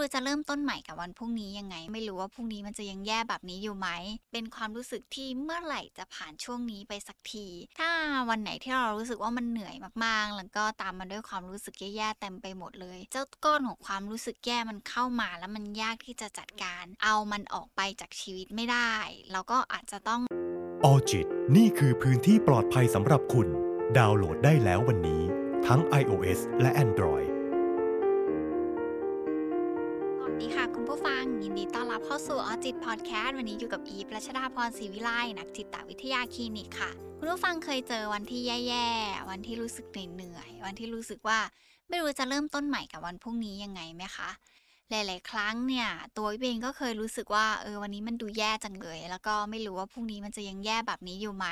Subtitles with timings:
[0.00, 3.88] รู้จะเริ่มต้นใหม่กับวันพรุ่งนี้ยังไง ไม่รู้ว่าพรุ่งนี้มันจะยังแย่แบบนี้อยู่ไหม
[4.32, 7.46] เป็นความรู้สึกที่เมื่อไหร่จะผ่านช่วงนี้ไปสักที
[7.78, 7.90] ถ้า
[8.28, 18.94] วันไหนที่เรารู้สึกว่ามันเหนื่อยมากๆ แล้วก็ตามมาด้วยความรู้สึกแย่ๆเต็มไปหมดเลย เจ้าก้อนของความรู้สึกแย่มันเข้ามา แล้วมันยากที่จะจัดการ เอามันออกไปจากชีวิตไม่ได้
[19.32, 20.20] เราก็อาจจะต้อง
[20.84, 21.26] ออจิต
[21.56, 23.48] นี่คือพื้นที่ปลอดภัยสำหรับคุณ
[23.98, 25.22] ดาวน์โหลดได้แล้ววันนี้
[25.66, 27.29] ทั้ง iOS และ Android
[32.72, 41.38] จิตพอดแคสต์วันนี้อยู่กับอีประชดาพรศรีวิไลนักจิตวิทยาคลินิกค่ะ คุณผู้ฟังเคยเจอวันที่แย่ๆ วันที่รู้สึกเหนื่อยๆ วันที่รู้สึกว่า
[41.88, 44.30] ไม่รู้จะเริ่มต้นใหม่กับวันพรุ่งนี้ยังไงไหมคะ
[44.90, 51.46] หลายๆ ครั้งเนี่ย ตัวเองก็เคยรู้สึกว่าเออวันนี้มันดูแย่จังเลย แล้วก็ไม่รู้ว่าพรุ่งนี้มันจะยังแย่แบบนี้อยู่ไหม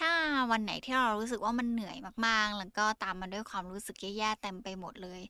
[0.00, 0.10] ถ้า
[0.50, 5.20] วันไหนที่เรารู้สึกว่ามันเหนื่อยมากๆ แล้วก็ตามมาด้วยความรู้สึกแย่ๆเต็มไปหมดเลย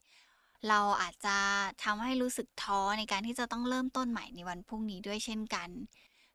[0.68, 1.36] เราอาจจะ
[1.84, 5.70] ทำให้รู้สึกท้อในการที่จะต้องเริ่มต้นใหม่ในวันพรุ่งนี้ด้วยเช่นกัน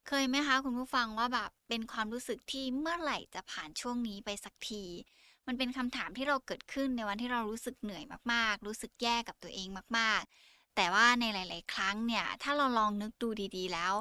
[0.07, 4.83] เคยไหมคะคุณผู้ฟังว่าแบบเป็นความรู้สึกที่เมื่อไหร่จะผ่านช่วงนี้ไปสักที
[5.47, 8.03] มันเป็นคำถามที่เราเกิดขึ้นในวันที่เรารู้สึกเหนื่อย
[8.33, 13.93] มากๆ รู้สึกแย่กับตัวเองมากๆ แต่ว่าในหลาย ๆ ครั้งเนี่ย ถ้าเราลองนึกดูดี ๆ แล้ว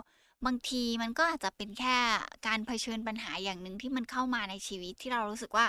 [0.47, 1.97] บางทีมันก็อาจจะเป็นแค่
[2.47, 5.67] การเผชิญปัญหาอย่างหนึ่งที่มันเข้ามาในชีวิตที่เรารู้สึกว่า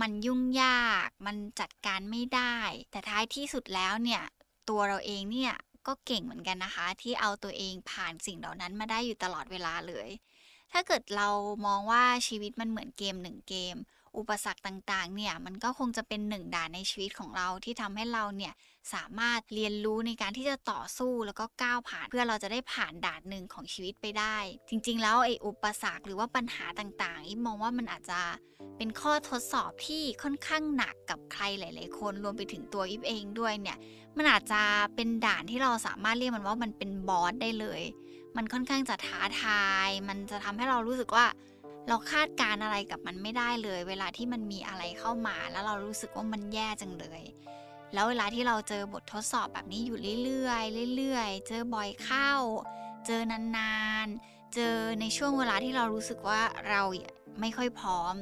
[0.00, 2.56] มันยุ่งยาก มันจัดการไม่ได้
[2.90, 4.22] แต่ท้ายที่สุดแล้วเนี่ย
[4.68, 5.54] ตัวเราเองเนี่ย
[5.86, 10.08] ก็เก่งเหมือนกันนะคะ ที่เอาตัวเองผ่านสิ่งเหล่านั้นมาได้อยู่ตลอดเวลาเลย
[10.72, 11.28] ถ้าเกิดเรา
[11.66, 13.76] มองว่าชีวิตมันเหมือนเกมหนึ่งเกม
[14.16, 18.54] อุปสรรคต่างๆ เนี่ย มันก็คงจะเป็นหนึ่งด่านในชีวิตของเราที่ทำให้เราเนี่ย
[18.94, 24.36] สามารถเรียนรู้ในการที่จะต่อสู้แล้วก็ก้าวผ่าน เพื่อเราจะได้ผ่านด่านหนึ่งของชีวิตไปได้
[24.68, 28.20] จริง ๆ แล้วไอ้อุปสรรคหรือว่าปัญหาต่างๆอีมองว่ามันอาจจะ
[28.76, 33.78] เป็นข้อทดสอบที่ค่อนข้างหนักกับใครหลาย ๆ คนรวมไปถึงตัวอิฟเองด้วยเนี่ย
[34.16, 34.62] มันอาจจะ
[34.94, 37.82] เป็นด่านที่เราสามารถเรียกมันว่ามันเป็นบอสได้เลย
[38.36, 41.26] มันค่อนข้างจะท้าทาย มันจะทำให้เรารู้สึกว่า
[41.88, 47.22] เราคาดการอะไรกับมันไม่ได้เลย เวลาที่มันมีอะไรเข้ามา แล้วเรารู้สึกว่ามันแย่จังเลย
[47.94, 50.52] แล้วเวลาที่เราเจอบททดสอบแบบนี้อยู่เรื่อ
[50.86, 52.32] ยๆเรื่อยๆ เจอบ่อยเข้า
[53.06, 56.82] เจอนานๆ เจอในช่วงเวลาที่เรารู้สึกว่าเรา
[57.40, 58.14] ไม่ค่อยพร้อม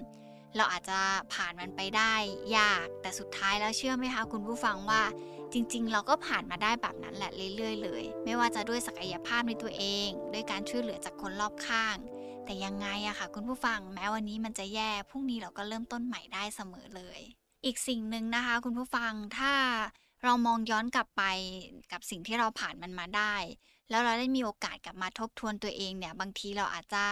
[0.56, 0.98] เราอาจจะ
[1.34, 2.14] ผ่านมันไปได้
[2.56, 5.02] ยาก แต่สุดท้ายแล้วเชื่อไหมคะคุณผู้ฟังว่า
[5.52, 11.96] จริงๆ เราก็ผ่านมาได้แบบนั้นแหละเรื่อยๆ เลย ไม่ว่าจะด้วยศักยภาพในตัวเอง ด้วยการช่วยเหลือจากคนรอบข้าง
[12.44, 17.20] แต่ยังไงอะค่ะ คุณผู้ฟังแม้วันนี้มันจะแย่พรุ่งนี้เราก็เริ่มต้นใหม่ได้เสมอเลย
[17.66, 19.54] อีกสิ่งหนึ่งนะคะ คุณผู้ฟังถ้า
[20.22, 21.22] เรามองย้อนกลับไป
[21.92, 23.34] กับสิ่งที่เราผ่านมันมาได้
[23.90, 27.04] แล้วเราได้มีโอกาสกลับมาทบทวนตัวเองเนี่ย บางทีเราอาจจะ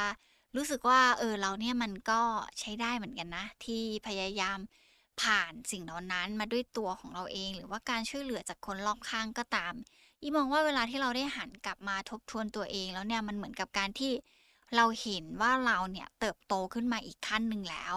[0.56, 2.20] รู้สึกว่า เออเราเนี่ยมันก็
[2.60, 4.59] ใช้ได้เหมือนกันนะ ที่พยายาม
[5.22, 9.75] ผ่านสิ่งเหล่านั้นมาด้วยตัวของเราเอง หรือว่าการช่วยเหลือจากคนรอบข้างก็ตาม
[10.20, 14.12] อีมองว่าเวลาที่เราได้หันกลับมาทบทวนตัวเอง แล้วเนี่ยมันเหมือนกับการที่
[14.76, 17.97] เราเห็นว่าเราเนี่ยเติบโตขึ้นมาอีกขั้นหนึ่งแล้ว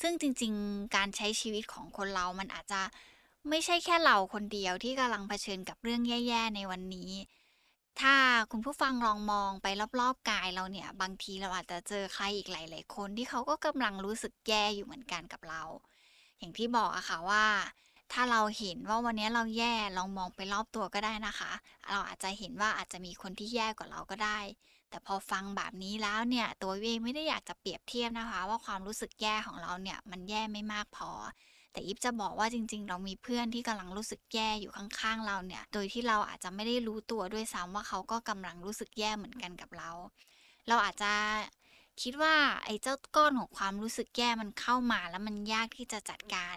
[0.00, 2.80] ซึ่งจริง ๆ การใช้ชีวิตของคนเรามันอาจจะ
[3.48, 7.12] ไม่ใช่แค่เราคนเดียวที่กำลังเผชิญกับเรื่องแย่ ๆ ในวันนี้
[8.00, 8.14] ถ้า
[8.50, 9.66] คุณผู้ฟังลองมองไป
[10.00, 15.62] รอบๆกายเราเนี่ย บางทีเราอาจจะเจอใครอีกหลาย ๆ คนที่เขาก็กำลังรู้สึกแย่อยู่เหมือนกันกับเรา
[16.38, 17.46] อย่างที่บอกอะค่ะว่า
[18.12, 21.52] ถ้าเราเห็นว่าวันนี้เราแย่ลองมองไปรอบตัวก็ได้นะคะ
[21.90, 24.38] เราอาจจะเห็นว่าอาจจะมีคนที่แย่กว่าเราก็ได้
[24.90, 31.10] แต่พอฟังแบบนี้แล้วเนี่ย ตัวเองไม่ได้อยากจะเปรียบเทียบนะคะ ว่าความรู้สึกแย่ของเราเนี่ย มันแย่ไม่มากพอ
[31.72, 39.90] แต่อิฟจะบอกว่าจริง ๆ เรามีเพื่อนที่กำลังรู้สึกแย่อยู่ข้างๆเราเนี่ย โดยที่เราอาจจะไม่ได้รู้ตัวด้วยซ้ำว่าเขาก็กำลังรู้สึกแย่เหมือนกันกับเรา
[40.68, 41.12] เราอาจจะ
[42.02, 42.34] คิดว่า
[42.64, 46.56] ไอ้เจ้าก้อนของความรู้สึกแย่มันเข้ามาแล้วมันยากที่จะจัดการ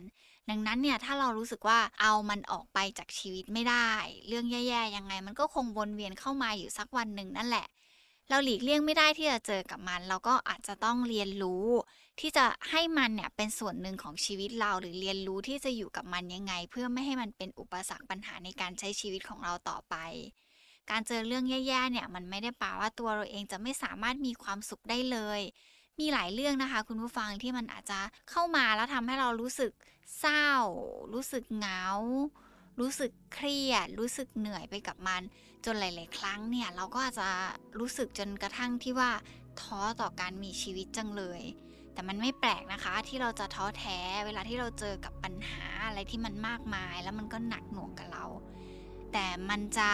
[0.49, 3.89] ดังนั้นเนี่ยถ้าเรารู้สึกว่าเอามันออกไปจากชีวิตไม่ได้
[4.27, 7.65] เรื่องแย่ๆยังไง มันก็คงวนเวียนเข้ามาอยู่สักวันหนึ่งนั่นแหละ
[8.33, 11.65] เราหลีกเลี่ยงไม่ได้ที่จะเจอกับมัน เราก็อาจจะต้องเรียนรู้
[12.19, 19.95] ที่จะให้มันเนี่ยเป็นส่วนหนึ่งของชีวิตเราหรือเรียนรู้ที่จะอยู่กับมันยังไง เพื่อไม่ให้มันเป็นอุปสรรคปัญหาในการใช้ชีวิตของเราต่อไป
[20.89, 25.41] การเจอเรื่องแย่ๆเนี่ยมันไม่ได้แปลว่าตัวเราเองจะไม่สามารถมีความสุขได้เลย
[25.99, 27.99] มีหลายเรื่องนะคะ คุณผู้ฟังที่มันอาจจะ
[28.29, 29.71] เข้ามาแล้วทำให้เรารู้สึก
[30.19, 30.49] เศร้า
[31.13, 31.83] รู้สึกเหงา
[32.79, 35.21] รู้สึกเครียด รู้สึกเหนื่อยไปกับมัน
[35.65, 37.29] จนหลาย ๆ ครั้งเนี่ย เราก็อาจจะ
[37.79, 39.11] รู้สึกจนกระทั่งที่ว่า
[39.61, 41.41] ท้อต่อการมีชีวิตจังเลย
[41.93, 48.25] แต่มันไม่แปลกนะคะ ที่เราจะท้อแท้ เวลาที่เราเจอกับปัญหาอะไรที่มันมากมาย แล้วมันก็หนักหน่วงกับเรา
[49.13, 49.91] แต่มันจะ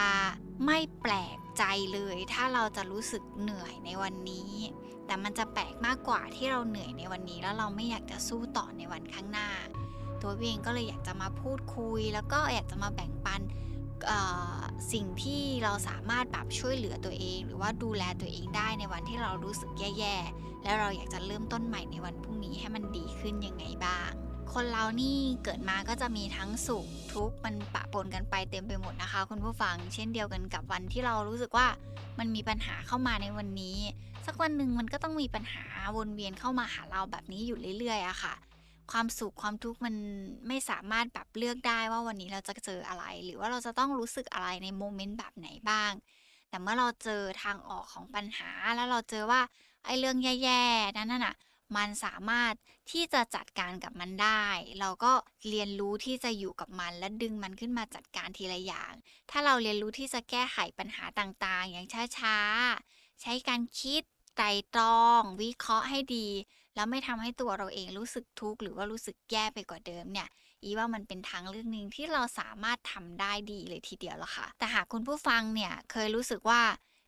[0.65, 1.63] ไม่แปลกใจ
[1.94, 4.53] เลย ถ้าเราจะรู้สึกเหนื่อยในวันนี้
[5.06, 9.50] แต่มันจะแปลกมากกว่าที่เราเหนื่อยในวันนี้ แล้วเราไม่อยากจะสู้ต่อในวันข้างหน้า
[10.24, 13.42] ตัวเองก็เลยอยากจะมาพูดคุย แล้วก็อยากจะมาแบ่งปัน
[14.92, 24.12] สิ่งที่เราสามารถแบบช่วยเหลือตัวเอง หรือว่าดูแลตัวเองได้ในวันที่เรารู้สึกแย่ๆ แล้วเราอยากจะเริ่มต้นใหม่ในวันพรุ่งนี้ให้มันดีขึ้นยังไงบ้าง
[24.54, 31.68] คนเรานี่เกิดมาก็จะมีทั้งสุขทุกข์มันปะปนกันไปเต็มไปหมดนะคะ คุณผู้ฟัง เช่นเดียวกันกับวันที่เรารู้สึกว่า
[32.19, 33.78] มันมีปัญหาเข้ามาในวันนี้
[34.25, 35.64] สักวันหนึ่งมันก็ต้องมีปัญหา
[35.96, 38.34] วนเวียนเข้ามาหาเราแบบนี้อยู่เรื่อยๆอะค่ะ
[38.92, 39.95] ความสุขความทุกข์มัน
[40.48, 45.92] ไม่สามารถแบบเลือกได้ว่าวันนี้เราจะเจออะไร หรือว่าเราจะต้องรู้สึกอะไรในโมเมนต์แบบไหนบ้าง
[46.50, 49.42] แต่เมื่อเราเจอทางออกของปัญหาแล้วเราเจอว่า
[49.86, 51.36] ไอ้เรื่องแย่ๆนั้นน่ะ
[51.78, 52.54] มันสามารถ
[52.92, 54.45] ที่จะจัดการกับมันได้
[54.80, 55.12] เราก็
[55.50, 58.94] เรียนรู้ที่จะอยู่กับมัน และดึงมันขึ้นมาจัดการทีละอย่าง
[59.31, 61.88] ถ้าเราเรียนรู้ที่จะแก้ไขปัญหาต่างๆ อย่าง
[62.18, 64.01] ช้าๆ ใช้การคิด
[64.36, 66.28] ไตรตรอง วิเคราะห์ให้ดี
[66.77, 70.27] แล้วไม่ทำให้ตัวเราเองรู้สึกทุกข์หรือว่ารู้สึกแย่ไปกว่าเดิมเนี่ย
[70.63, 76.62] อีว่ามันเป็นทางเลือกหนึ่งที่เราสามารถทำได้ดีเลยทีเดียวละค่ะ แต่หากคุณผู้ฟังเนี่ยเคยรู้สึกว่า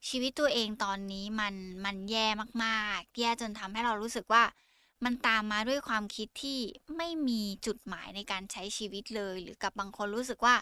[0.10, 1.56] ชีวิตตัวเองตอนนี้มัน
[1.86, 2.28] มันแย่
[2.64, 4.44] มากๆ แย่จนทำให้เรารู้สึกว่า
[5.06, 6.60] มันตามมาด้วยความคิดที่
[6.98, 10.56] ไม่มีจุดหมายในการใช้ชีวิตเลย หรือกับบางคนรู้สึกว่า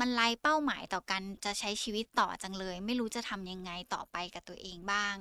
[0.00, 5.14] มันไร้เป้าหมายต่อการจะใช้ชีวิตต่อจังเลย ไม่รู้จะทำยังไงต่อไปกับตัวเองบ้าง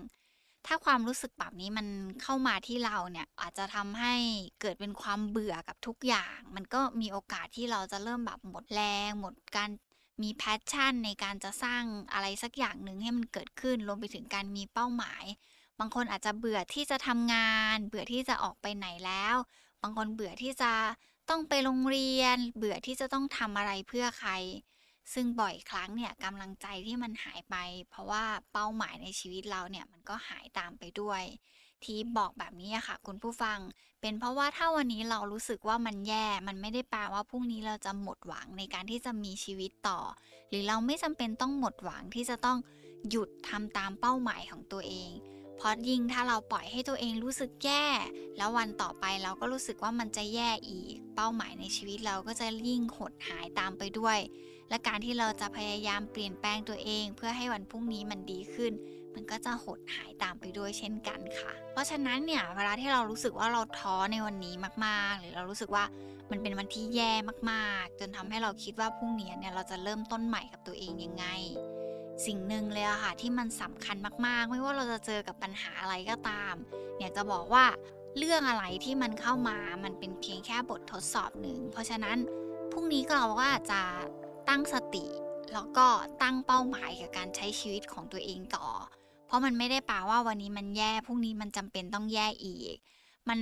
[0.68, 1.88] ถ้าความรู้สึกแบบนี้มัน
[2.22, 4.16] เข้ามาที่เราเนี่ยอาจจะทำให้
[4.62, 9.70] เกิดเป็นความเบื่อกับทุกอย่าง มันก็มีโอกาสที่เราจะเริ่มแบบหมดแรง หมดการ
[10.22, 11.84] มี passion ในการจะสร้าง
[12.14, 15.24] อะไรสักอย่างหนึ่งให้มันเกิดขึ้นรวมไปถึงการมีเป้าหมาย
[15.80, 19.36] บางคนอาจจะเบื่อที่จะทำงาน เบื่อที่จะออกไปไหนแล้ว
[19.82, 20.72] บางคนเบื่อที่จะ
[21.30, 24.32] ต้องไปโรงเรียน เบื่อที่จะต้องทำอะไรเพื่อใคร
[25.14, 27.56] ซึ่งบ่อยครั้งเนี่ยกำลังใจที่มันหายไป
[27.90, 28.24] เพราะว่า
[28.54, 31.24] เป้าหมายในชีวิตเราเนี่ยมันก็หายตามไปด้วย
[31.84, 33.60] ที่บอกแบบนี้ค่ะ คุณผู้ฟัง
[34.02, 40.00] เป็นเพราะว่าถ้าวันนี้เรารู้สึกว่ามันแย่ มันไม่ได้แปลว่าพรุ่งนี้เราจะหมดหวังในการที่จะมีชีวิตต่อ
[40.50, 42.58] หรือเราไม่จำเป็นต้องหมดหวังที่จะต้อง
[43.10, 45.10] หยุดทำตามเป้าหมายของตัวเอง
[45.58, 47.86] เพราะยิ่งถ้าเราปล่อยให้ตัวเองรู้สึกแย่
[48.38, 54.20] แล้ววันต่อไปเราก็รู้สึกว่ามันจะแย่อีก เป้าหมายในชีวิตเราก็จะยิ่งหดหายตามไปด้วย
[54.74, 58.74] และการที่เราจะพยายามเปลี่ยนแปลงตัวเอง เพื่อให้วันพรุ่งนี้มันดีขึ้น
[59.16, 64.56] มันก็จะหดหายตามไปด้วยเช่นกันค่ะ เพราะฉะนั้นเนี่ยเวลาที่เรารู้สึกว่าเราท้อในวันนี้
[64.86, 65.84] มาก ๆ หรือเรารู้สึกว่า
[66.32, 67.14] มันเป็นวันที่แย่
[67.52, 71.26] มากๆ จนทำให้เราคิดว่าพรุ่งนี้เนี่ยเราจะเริ่มต้นใหม่กับตัวเองยังไง
[72.26, 76.56] สิ่งหนึ่งเลยอะค่ะที่มันสำคัญมากๆ ไม่ว่าเราจะเจอกับปัญหาอะไรก็ตาม
[77.00, 77.66] อยากจะบอกว่า
[78.18, 82.18] เรื่องอะไรที่มันเข้ามา มันเป็นเพียงแค่บททดสอบหนึ่ง เพราะฉะนั้น
[82.72, 83.82] พรุ่งนี้เราก็อาจจะ
[84.50, 85.06] ตั้งสติ
[85.54, 85.88] แล้วก็
[86.22, 88.68] ตั้งเป้าหมายกับการใช้ชีวิตของตัวเองต่อ
[89.26, 92.76] เพราะมันไม่ได้แปลว่าวันนี้มันแย่พรุ่งนี้มันจำเป็นต้องแย่อีก
[93.30, 93.40] มัน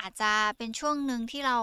[0.00, 1.58] อาจจะเป็นช่วงหนึ่งที่เรา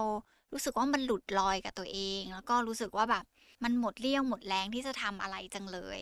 [0.52, 3.24] รู้สึกว่ามันหลุดลอยกับตัวเอง แล้วก็รู้สึกว่าแบบ
[3.64, 6.00] มันหมดเรี่ยวหมดแรงที่จะทำอะไรจังเลย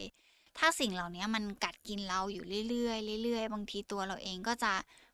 [0.58, 4.72] ถ้าสิ่งเหล่านี้มันกัดกินเราอยู่เรื่อยๆเรื่อยๆ บางทีตัวเราเองก็จะ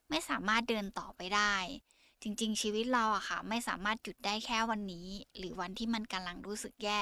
[0.09, 1.55] ไม่สามารถเดินต่อไปได้
[2.21, 5.07] จริงๆ ชีวิตเราอะค่ะ ไม่สามารถหยุดได้แค่วันนี้
[5.37, 7.01] หรือวันที่มันกำลังรู้สึกแย่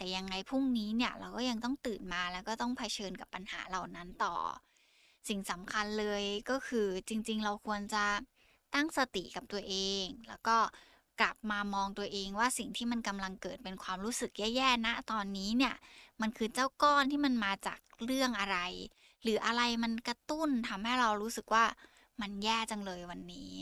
[0.00, 4.34] แต่ยังไงพรุ่งนี้เนี่ยเราก็ยังต้องตื่นมาแล้วก็ต้องเผชิญกับปัญหาเหล่านั้นต่อ
[5.28, 8.04] สิ่งสำคัญเลยก็คือจริงๆ เราควรจะ
[8.74, 10.56] ตั้งสติกับตัวเอง แล้วก็
[11.20, 15.74] กลับมามองตัวเองว่าสิ่งที่มันกำลังเกิดเป็นความรู้สึกแย่ๆนะตอนนี้เนี่ย
[16.20, 18.58] มันคือเจ้าก้อนที่มันมาจากเรื่องอะไร
[19.22, 21.64] หรืออะไรมันกระตุ้นทำให้เรารู้สึกว่า
[22.20, 23.52] มันแย่จังเลยวันนี้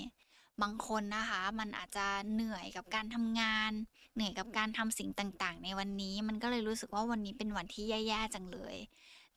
[0.62, 3.72] บางคนนะคะ มันอาจจะเหนื่อยกับการทำงาน
[4.14, 8.76] เหนื่อยกับการทำสิ่งต่างๆ ในวันนี้ มันก็เลยรู้สึกว่าวันนี้เป็นวันที่แย่ๆจังเลย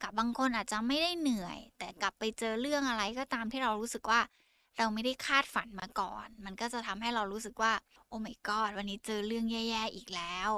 [0.01, 4.21] กับบางคนอาจจะไม่ได้เหนื่อย แต่กลับไปเจอเรื่องอะไรก็ตามที่เรารู้สึกว่า
[4.77, 7.73] เราไม่ได้คาดฝันมาก่อน มันก็จะทำให้เรารู้สึกว่า
[8.07, 10.49] โอ้ my god วันนี้เจอเรื่องแย่ๆอีกแล้ว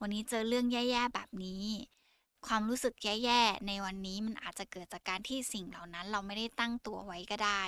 [0.00, 1.64] วันนี้เจอเรื่องแย่ๆแบบนี้
[2.46, 7.64] ความรู้สึกแย่ๆ ในวันนี้มันอาจจะเกิดจากการที่สิ่งเหล่านั้นเราไม่ได้ตั้งตัวไว้ก็ได้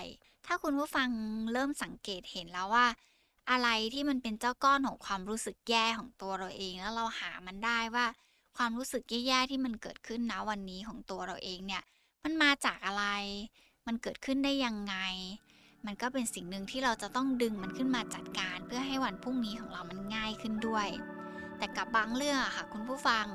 [0.46, 1.08] ถ้าคุณผู้ฟัง
[1.52, 2.86] เริ่มสังเกตเห็นแล้วว่า
[3.50, 8.06] อะไรที่มันเป็นเจ้าก้อนของความรู้สึกแย่ของตัวเราเอง แล้วเราหามันได้ว่า
[8.56, 11.82] ความรู้สึกแย่ๆที่มันเกิดขึ้นนะวันนี้ของตัวเราเองเนี่ย
[12.24, 13.04] มันมาจากอะไร
[13.86, 14.96] มันเกิดขึ้นได้ยังไง
[15.86, 20.88] มันก็เป็นสิ่งหนึ่งที่เราจะต้องดึงมันขึ้นมาจัดการ เพื่อให้วันพรุ่งนี้ของเรามันง่ายขึ้นด้วย
[21.58, 23.26] แต่กับบางเรื่องอะค่ะคุณผู้ฟัง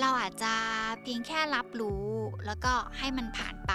[0.00, 0.54] เราอาจจะ
[1.02, 2.06] เพียงแค่รับรู้
[2.46, 3.72] แล้วก็ให้มันผ่านไป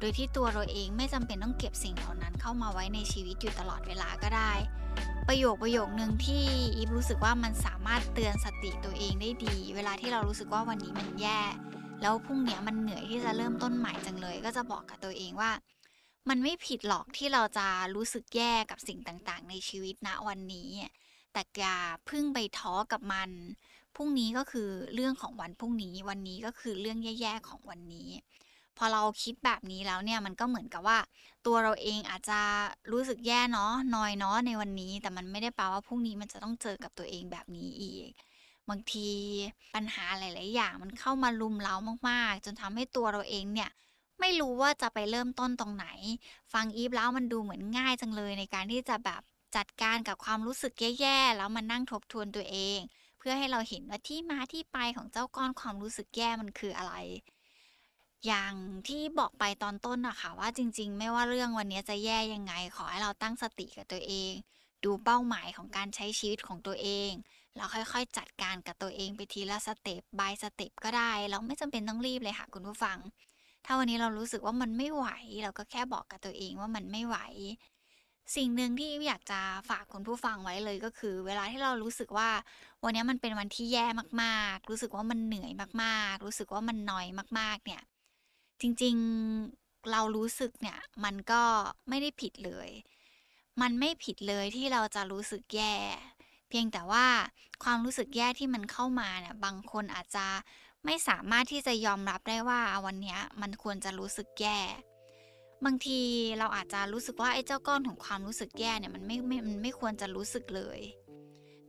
[0.00, 4.52] โดยที่ตัวเราเองไม่จำเป็นต้องเก็บสิ่งเหล่านั้นเข้ามาไว้ในชีวิตอยู่ตลอดเวลาก็ได้
[5.28, 6.44] ประโยคประโยคนึงที่
[6.76, 11.40] อีฟรู้สึกว่ามันสามารถเตือนสติตัวเองได้ดี เวลาที่เรารู้สึกว่าวันนี้มันแย่
[12.02, 15.52] แล้วพรุ่งนี้มันเหนื่อยที่จะเริ่มต้นใหม่จังเลย ก็จะบอกกับตัวเองว่า
[16.28, 20.70] มันไม่ผิดหรอกที่เราจะรู้สึกแย่กับสิ่งต่างๆ ในชีวิตณวันนี้
[21.32, 21.76] แต่อย่า
[22.08, 23.30] พึ่งไปท้อกับมัน
[23.96, 28.08] พรุ่งนี้ก็คือเรื่องของวันพรุ่งนี้ วันนี้ก็คือเรื่องแย่ๆของวันนี้
[28.78, 30.98] พอเราคิดแบบนี้แล้วเนี่ยมันก็เหมือนกับว่า
[31.46, 32.40] ตัวเราเองอาจจะ
[32.92, 38.08] รู้สึกแย่เนาะนอยเนาะในวันนี้ แต่มันไม่ได้แปลว่าพรุ่งนี้มันจะต้องเจอกับตัวเองแบบนี้อีก
[38.68, 39.08] บางที
[39.74, 41.74] ปัญหาหลาย ๆ อย่างมันเข้ามาลุมเลา
[42.08, 43.70] มากๆ จนทำให้ตัวเราเองเนี่ย
[44.20, 45.86] ไม่รู้ว่าจะไปเริ่มต้นตรงไหน
[46.52, 49.22] ฟังอีฟแล้วมันดูเหมือนง่ายจังเลยในการที่จะแบบ
[49.56, 52.78] จัดการกับความรู้สึกแย่ๆแล้วมานั่งทบทวนตัวเอง
[53.26, 56.94] เพื่อให้เราเห็นว่าที่มาที่ไปของเจ้าก้อนความรู้สึกแย่มันคืออะไร
[58.26, 58.54] อย่าง
[58.88, 64.32] ที่บอกไปตอนต้นอะค่ะว่าจริง ๆ ไม่ว่าเรื่องวันนี้จะแย่ยังไง ขอให้เราตั้งสติกับตัวเอง
[64.84, 67.10] ดูเป้าหมายของการใช้ชีวิตของตัวเอง
[67.56, 72.98] แล้วค่อยๆ จัดการกับตัวเองไปทีละ step by step ก็ได้เราไม่จำเป็นต้องรีบเลยค่ะคุณผู้ฟัง
[73.64, 75.06] ถ้าวันนี้เรารู้สึกว่ามันไม่ไหว
[75.42, 77.16] เราก็แค่บอกกับตัวเองว่ามันไม่ไหว
[78.36, 82.30] สิ่งหนึ่งที่อยากจะฝากคุณผู้ฟังไว้เลยก็คือ เวลาที่เรารู้สึกว่า
[82.82, 83.86] วันนี้มันเป็นวันที่แย่
[84.22, 85.52] มากๆ รู้สึกว่ามันเหนื่อย
[85.82, 87.06] มากๆ รู้สึกว่ามันนอย
[87.38, 87.82] มากๆ เนี่ย
[88.60, 91.42] จริงๆเรารู้สึกเนี่ย มันก็
[91.88, 92.68] ไม่ได้ผิดเลย
[93.62, 95.74] มันไม่ผิดเลยที่เราจะรู้สึกแย่
[96.48, 97.06] เพียงแต่ว่า
[97.64, 100.26] ความรู้สึกแย่ที่มันเข้ามาเนี่ยบางคนอาจจะ
[100.84, 104.58] ไม่สามารถที่จะยอมรับได้ว่าวันนี้มันควรจะรู้สึกแย่
[105.64, 106.00] บางที
[106.38, 110.80] เราอาจจะรู้สึกว่าไอ้เจ้าก้อนของความรู้สึกแย่เนี่ยมันไม่ไม่มันไม่ควรจะรู้สึกเลย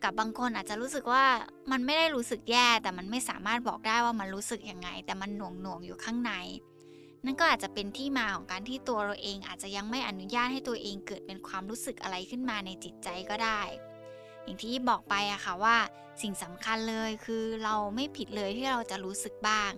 [0.04, 1.26] กับบางคนอาจจะรู้สึกว่า
[1.72, 6.34] มันไม่ได้รู้สึกแย่แต่มันไม่สามารถบอกได้ว่ามันรู้สึกยังไง แต่มันหน่วงหน่วงอยู่ข้างใน
[7.26, 13.62] นั่นก็อาจจะเป็นที่มาของการที่ตัวเราเองอาจจะยังไม่อนุญาตให้ตัวเองเกิดเป็นความรู้สึกอะไรขึ้นมาในจิตใจก็ได้
[14.44, 15.78] อย่างที่บอกไปอะค่ะว่า
[16.22, 19.72] สิ่งสำคัญเลยคือเราไม่ผิดเลยที่เราจะรู้สึกบ้าง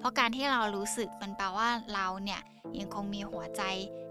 [0.00, 2.40] เพราะการที่เรารู้สึกมันแปลว่าเราเนี่ย
[2.78, 3.62] ยังคงมีหัวใจ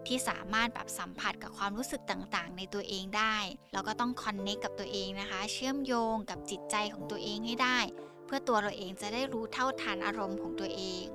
[0.08, 3.36] ที่สามารถแบบสัมผัสกับความรู้สึกต่างๆ ในตัวเองได้
[3.74, 7.77] เราก็ต้องคอนเนคกับตัวเองนะคะ เชื่อมโยงกับจิตใจของตัวเองให้ได้
[8.25, 11.05] เพื่อตัวเราเองจะได้รู้เท่าทันอารมณ์ของตัวเอง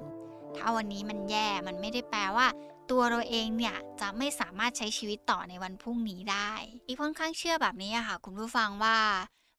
[0.57, 2.47] ถ้าวันนี้มันแย่มันไม่ได้แปลว่า
[2.90, 6.52] ตัวเราเองเนี่ยจะไม่สามารถใช้ชีวิตต่อในวันพรุ่งนี้ได้
[6.87, 8.99] อีกค่อนข้างเชื่อแบบนี้ค่ะ คุณผู้ฟังว่า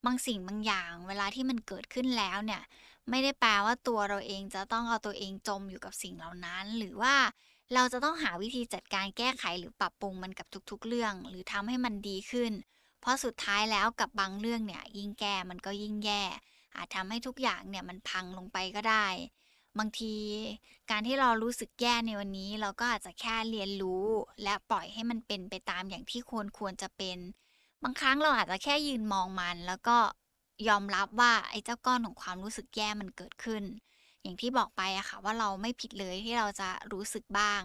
[0.05, 2.61] บางสิ่งบางอย่างเวลาที่มันเกิดขึ้นแล้วเนี่ย
[3.09, 7.15] ไม่ได้แปลว่าตัวเราเองจะต้องเอาตัวเองจมอยู่กับสิ่งเหล่านั้น หรือว่า
[7.73, 12.53] เราจะต้องหาวิธีจัดการแก้ไขหรือปรับปรุงมันกับทุกๆ เรื่อง หรือทำให้มันดีขึ้น
[13.01, 16.23] เพราะสุดท้ายแล้วกับบางเรื่องเนี่ยยิ่งแก้มันก็ยิ่งแย่
[16.75, 19.07] อาจทำให้ทุกอย่างเนี่ยมันพังลงไปก็ได้
[19.79, 20.15] บางที
[20.91, 24.05] การที่เรารู้สึกแย่ในวันนี้ เราก็อาจจะแค่เรียนรู้
[24.43, 27.17] และปล่อยให้มันเป็นไปตามอย่างที่ควรควรจะเป็น
[27.83, 29.97] บางครั้งเราอาจจะแค่ยืนมองมัน แล้วก็
[30.67, 33.63] ยอมรับว่าไอ้เจ้าก้อนของความรู้สึกแย่มันเกิดขึ้น
[34.21, 37.61] อย่างที่บอกไปอะค่ะว่าเราไม่ผิดเลยที่เราจะรู้สึกบ้าง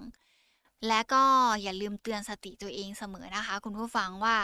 [0.88, 1.23] และก็
[1.62, 4.37] อย่าลืมเตือนสติตัวเองเสมอนะคะ คุณผู้ฟังว่า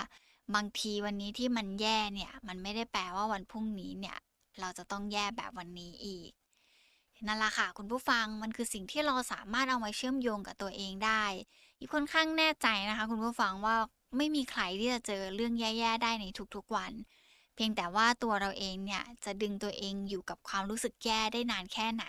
[0.54, 4.16] บางทีวันนี้ที่มันแย่เนี่ย มันไม่ได้แปลว่าวันพรุ่งนี้เนี่ย
[4.60, 6.30] เราจะต้องแย่แบบวันนี้อีก
[7.26, 11.24] นั่นแหละค่ะ คุณผู้ฟังมันคือสิ่งที่เราสามารถเอามาเชื่อมโยงกับตัวเองได้
[11.78, 13.76] อีกค่อนข้างแน่ใจนะคะ คุณผู้ฟังว่า
[14.16, 16.24] ไม่มีใครที่จะเจอเรื่องแย่ ๆ ได้ใน
[16.54, 16.92] ทุกๆวัน
[17.56, 22.06] เพียงแต่ว่าตัวเราเองเนี่ยจะดึงตัวเองอยู่กับความรู้สึกแย่ได้นานแค่ไหน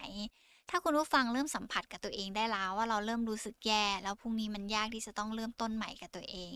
[0.70, 6.52] ถ้าคุณผู้ฟังเริ่มสัมผัสกับตัวเองได้แล้วว่าเราเริ่มรู้สึกแย่ แล้วพรุ่งนี้มันยากที่จะต้องเริ่มต้นใหม่กับตัวเอง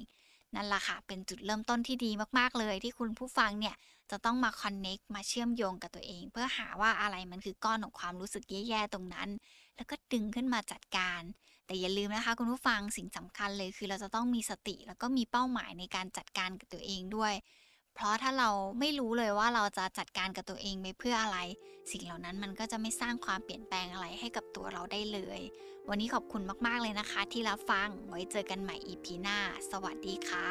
[0.55, 3.75] นั่นแหละค่ะเป็นจุดเริ่มต้นที่ดีมากๆเลย ที่คุณผู้ฟังเนี่ย
[4.11, 9.29] จะต้องมาคอนเน็กมาเชื่อมโยงกับตัวเอง เพื่อหาว่าอะไรมันคือก้อนของความรู้สึกแย่ๆตรงนั้น
[9.75, 11.21] แล้วก็ดึงขึ้นมาจัดการ
[11.65, 17.33] แต่อย่าลืมนะคะคุณผู้ฟังสิ่งสำคัญเลยคือเราจะต้องมีสติแล้วก็มีเป้าหมายในการจัดการกับตัวเองด้วย
[17.95, 21.39] เพราะถ้าเราไม่รู้เลยว่าเราจะจัดการกับตัวเองไปเพื่ออะไร
[21.91, 25.39] สิ่งเหล่านั้นมันก็จะไม่สร้างความเปลี่ยนแปลงอะไรให้กับตัวเราได้เลย
[25.89, 29.37] วันนี้ขอบคุณมากๆเลยนะคะ ที่รับฟังไว้เจอกันใหม่ EP หน้า
[29.71, 30.47] สวัสดีค่ะ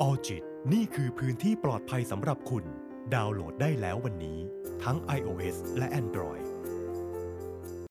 [0.00, 0.42] ออจิต
[0.72, 2.64] นี่คือพื้นที่ปลอดภัยสำหรับคุณ
[3.14, 4.38] ดาวน์โหลดได้แล้ววันนี้
[4.84, 6.44] ทั้ง iOS และ Android